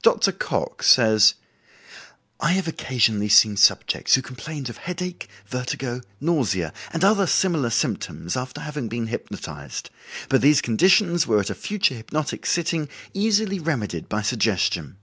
Dr. 0.00 0.32
Cocke 0.32 0.82
says: 0.82 1.34
"I 2.40 2.52
have 2.52 2.66
occasionally 2.66 3.28
seen 3.28 3.58
subjects 3.58 4.14
who 4.14 4.22
complained 4.22 4.70
of 4.70 4.78
headache, 4.78 5.28
vertigo, 5.46 6.00
nausea, 6.18 6.72
and 6.94 7.04
other 7.04 7.26
similar 7.26 7.68
symptoms 7.68 8.38
after 8.38 8.62
having 8.62 8.88
been 8.88 9.08
hypnotized, 9.08 9.90
but 10.30 10.40
these 10.40 10.62
conditions 10.62 11.26
were 11.26 11.40
at 11.40 11.50
a 11.50 11.54
future 11.54 11.92
hypnotic 11.94 12.46
sitting 12.46 12.88
easily 13.12 13.58
remedied 13.58 14.08
by 14.08 14.22
suggestion." 14.22 14.96